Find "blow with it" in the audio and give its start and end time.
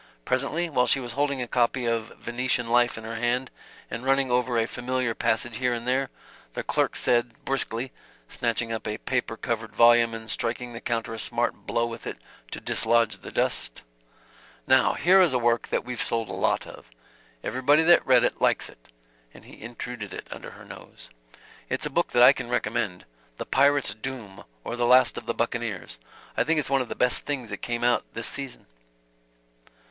11.67-12.17